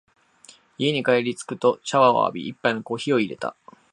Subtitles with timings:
[0.79, 3.55] 家に帰りつくとシャワーを浴び、一杯のコーヒーを淹れた。